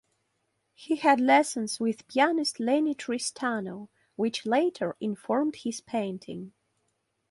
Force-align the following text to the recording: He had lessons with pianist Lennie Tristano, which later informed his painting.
He 0.73 0.95
had 0.95 1.19
lessons 1.21 1.79
with 1.79 2.07
pianist 2.07 2.59
Lennie 2.59 2.95
Tristano, 2.95 3.89
which 4.15 4.47
later 4.47 4.97
informed 4.99 5.57
his 5.57 5.79
painting. 5.79 6.53